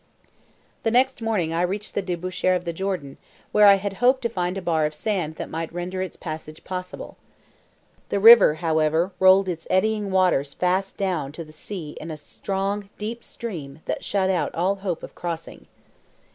[0.81, 3.17] The next morning I reached the débouchure of the Jordan,
[3.51, 6.63] where I had hoped to find a bar of sand that might render its passage
[6.63, 7.17] possible.
[8.09, 12.89] The river, however, rolled its eddying waters fast down to the "sea" in a strong,
[12.97, 15.67] deep stream that shut out all hope of crossing.